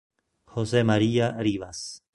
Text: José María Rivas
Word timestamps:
José 0.47 0.83
María 0.83 1.29
Rivas 1.37 2.03